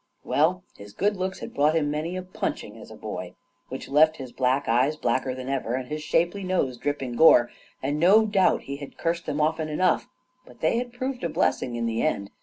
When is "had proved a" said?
10.79-11.29